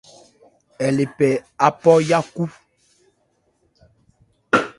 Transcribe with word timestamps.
Ɛ 0.85 0.87
le 0.95 1.03
phɛ́ 1.17 1.31
Apo 1.65 1.91
yákhu. 2.09 2.43